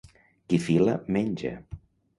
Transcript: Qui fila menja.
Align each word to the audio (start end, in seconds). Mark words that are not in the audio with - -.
Qui 0.53 0.59
fila 0.69 0.97
menja. 1.19 1.57